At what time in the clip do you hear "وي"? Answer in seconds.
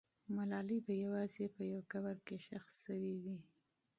3.23-3.37